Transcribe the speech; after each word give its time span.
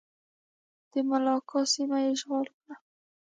د 0.91 0.93
ملاکا 1.09 1.59
سیمه 1.73 1.97
یې 2.03 2.09
اشغال 2.13 2.47
کړه. 2.57 2.73